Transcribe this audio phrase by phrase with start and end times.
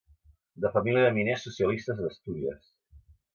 [0.63, 2.73] De família de miners socialistes d’Astúries.